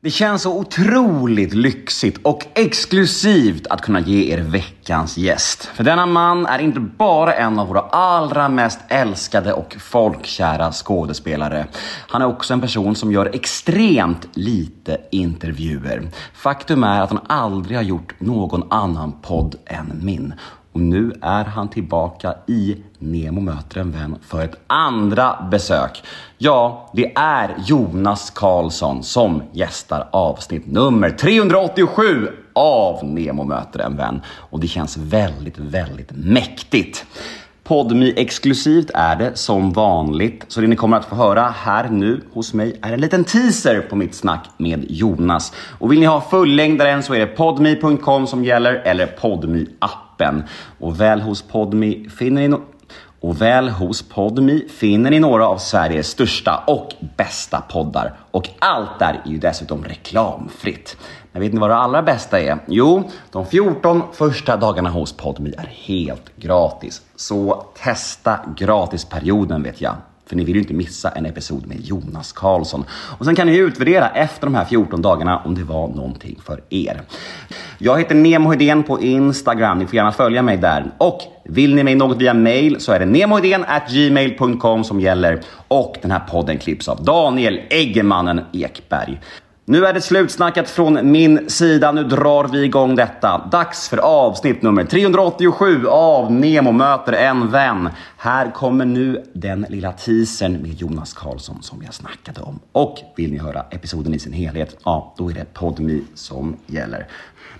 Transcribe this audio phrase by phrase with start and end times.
[0.00, 5.64] Det känns så otroligt lyxigt och exklusivt att kunna ge er veckans gäst.
[5.64, 11.66] För denna man är inte bara en av våra allra mest älskade och folkkära skådespelare.
[12.08, 16.10] Han är också en person som gör extremt lite intervjuer.
[16.34, 20.34] Faktum är att han aldrig har gjort någon annan podd än min.
[20.78, 26.02] Och nu är han tillbaka i Nemo möter en vän för ett andra besök.
[26.36, 34.20] Ja, det är Jonas Karlsson som gästar avsnitt nummer 387 av Nemo möter en vän.
[34.26, 37.06] Och det känns väldigt, väldigt mäktigt.
[37.64, 42.20] Podmi exklusivt är det som vanligt, så det ni kommer att få höra här nu
[42.32, 45.52] hos mig är en liten teaser på mitt snack med Jonas.
[45.78, 50.07] Och vill ni ha fullängdaren så är det podmi.com som gäller eller podmi appen.
[50.78, 52.60] Och väl hos Podmi finner ni no
[53.20, 58.16] och väl hos Podmi finner ni några av Sveriges största och bästa poddar.
[58.30, 60.96] Och allt där är ju dessutom reklamfritt.
[61.32, 62.58] Men vet ni vad det allra bästa är?
[62.66, 67.02] Jo, de 14 första dagarna hos Podmi är helt gratis.
[67.16, 69.94] Så testa gratisperioden vet jag.
[70.26, 72.84] För ni vill ju inte missa en episod med Jonas Karlsson.
[72.90, 76.62] Och sen kan ni utvärdera efter de här 14 dagarna om det var någonting för
[76.70, 77.02] er.
[77.80, 79.78] Jag heter Nemo Hedén på Instagram.
[79.78, 80.84] Ni får gärna följa mig där.
[80.98, 83.06] Och vill ni mig något via mail så är det
[83.90, 85.40] gmail.com som gäller.
[85.68, 89.20] Och den här podden klipps av Daniel Eggemannen Ekberg.
[89.70, 91.92] Nu är det slutsnackat från min sida.
[91.92, 93.48] Nu drar vi igång detta.
[93.52, 97.88] Dags för avsnitt nummer 387 av Nemo möter en vän.
[98.16, 102.60] Här kommer nu den lilla teasern med Jonas Karlsson som jag snackade om.
[102.72, 107.06] Och vill ni höra episoden i sin helhet, ja, då är det Podmi som gäller.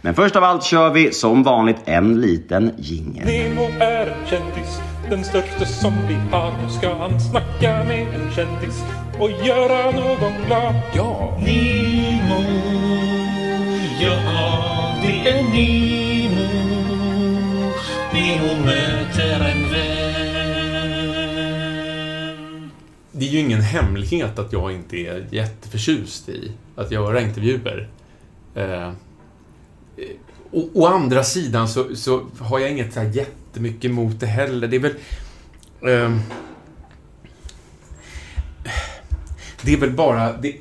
[0.01, 3.27] Men först av allt kör vi som vanligt en liten jingel.
[3.27, 6.53] Nemo är en kändis, den största som vi har.
[6.63, 8.83] Nu ska han snacka med en kändis
[9.21, 10.75] och göra någon glad.
[10.95, 11.39] Ja!
[11.41, 12.43] Nemo,
[14.01, 16.49] ja det är Nemo.
[18.13, 19.99] Nemo möter en vän.
[23.13, 27.89] Det är ju ingen hemlighet att jag inte är jätteförtjust i att göra intervjuer.
[28.55, 28.93] Eh,
[30.51, 34.69] å, å andra sidan så, så har jag inget så här jättemycket emot det heller.
[34.69, 34.95] Det är väl...
[35.83, 36.21] ehm,
[39.69, 40.33] det är väl bara...
[40.33, 40.57] Det,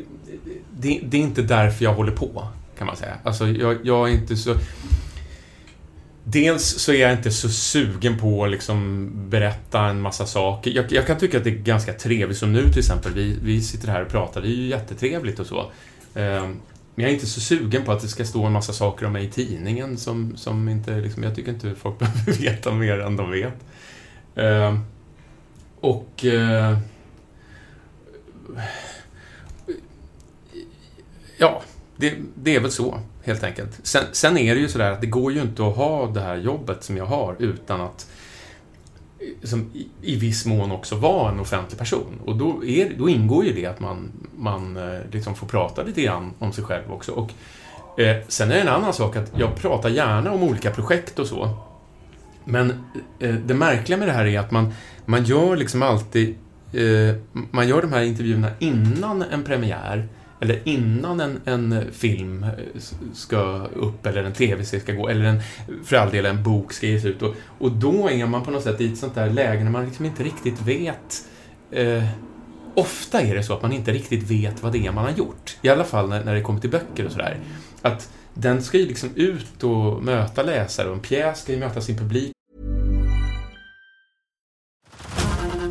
[0.79, 2.47] det, det är inte därför jag håller på,
[2.77, 3.13] kan man säga.
[3.23, 4.55] Alltså, jag, jag är inte så...
[6.23, 10.71] Dels så är jag inte så sugen på att liksom berätta en massa saker.
[10.71, 13.13] Jag, jag kan tycka att det är ganska trevligt, som nu till exempel.
[13.13, 15.71] Vi, vi sitter här och pratar, det är ju jättetrevligt och så.
[16.15, 16.59] Ehm,
[16.95, 19.13] men jag är inte så sugen på att det ska stå en massa saker om
[19.13, 21.01] mig i tidningen som, som inte...
[21.01, 23.65] Liksom, jag tycker inte folk behöver veta mer än de vet.
[24.35, 24.79] Ehm,
[25.79, 26.25] och...
[26.25, 26.77] Eh,
[31.37, 31.61] Ja,
[31.95, 33.79] det, det är väl så, helt enkelt.
[33.83, 36.35] Sen, sen är det ju sådär att det går ju inte att ha det här
[36.35, 38.07] jobbet som jag har utan att
[39.43, 42.19] som i, i viss mån också vara en offentlig person.
[42.25, 46.01] Och då, är, då ingår ju det att man, man eh, liksom får prata lite
[46.01, 47.11] grann om sig själv också.
[47.11, 47.31] Och,
[47.99, 51.27] eh, sen är det en annan sak att jag pratar gärna om olika projekt och
[51.27, 51.49] så.
[52.43, 52.69] Men
[53.19, 54.73] eh, det märkliga med det här är att man,
[55.05, 56.35] man gör liksom alltid
[56.73, 57.15] eh,
[57.51, 60.07] man gör de här intervjuerna innan en premiär
[60.39, 62.45] eller innan en, en film
[63.13, 65.41] ska upp eller en tv-serie ska gå eller en,
[65.85, 67.21] för all del en bok ska ges ut.
[67.21, 69.85] Och, och då är man på något sätt i ett sånt där läge när man
[69.85, 71.25] liksom inte riktigt vet
[71.71, 72.03] eh,
[72.77, 75.57] Ofta är det så att man inte riktigt vet vad det är man har gjort.
[75.61, 77.37] I alla fall när, när det kommer till böcker och sådär.
[77.81, 81.81] Att den ska ju liksom ut och möta läsare och en pjäs ska ju möta
[81.81, 82.36] sin publik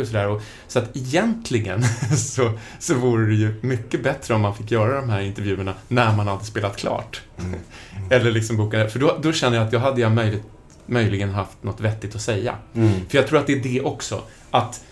[0.00, 0.40] Och sådär.
[0.68, 1.82] Så att egentligen
[2.16, 6.16] så, så vore det ju mycket bättre om man fick göra de här intervjuerna när
[6.16, 7.22] man hade spelat klart.
[8.10, 10.42] Eller liksom boka För då, då känner jag att jag hade jag möjligt,
[10.86, 12.56] möjligen haft något vettigt att säga.
[13.08, 14.22] För jag tror att det är det också.
[14.50, 14.84] Att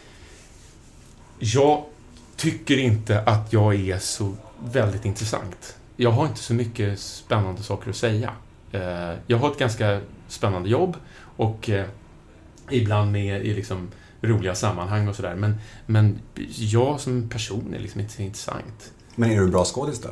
[1.38, 1.84] jag
[2.36, 5.76] tycker inte att jag är så väldigt intressant.
[5.96, 8.30] Jag har inte så mycket spännande saker att säga.
[8.72, 10.96] Eh, Jag har ett ganska spännande jobb
[11.36, 11.86] och eh,
[12.70, 13.88] ibland med i liksom
[14.22, 15.34] roliga sammanhang och sådär.
[15.34, 15.54] Men,
[15.86, 16.20] men
[16.56, 18.92] jag som person är liksom inte så intressant.
[19.16, 20.08] Men är du en bra skådis då?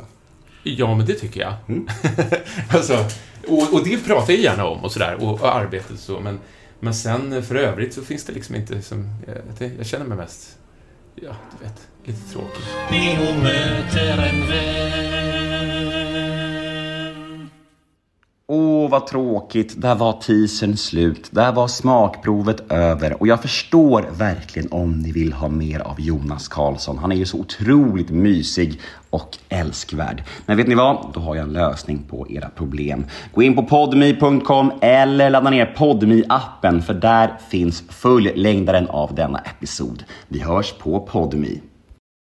[0.63, 1.55] Ja, men det tycker jag.
[2.69, 3.05] alltså,
[3.49, 6.39] och, och det pratar jag gärna om och sådär, och, och arbetet och så, men,
[6.81, 9.15] men sen för övrigt så finns det liksom inte som...
[9.59, 10.59] Jag, jag känner mig mest,
[11.15, 12.63] ja, du vet, lite tråkig.
[12.91, 16.08] Nemo möter en vän.
[18.89, 19.83] Åh, vad tråkigt.
[19.83, 21.29] Där var teasern slut.
[21.31, 23.21] Där var smakprovet över.
[23.21, 26.99] Och jag förstår verkligen om ni vill ha mer av Jonas Karlsson.
[26.99, 28.81] Han är ju så otroligt mysig
[29.11, 30.23] och älskvärd.
[30.47, 31.13] Men vet ni vad?
[31.15, 33.07] Då har jag en lösning på era problem.
[33.35, 39.39] Gå in på podme.com eller ladda ner podme appen för där finns fullängdaren av denna
[39.39, 40.05] episod.
[40.29, 41.49] Vi hörs på podme.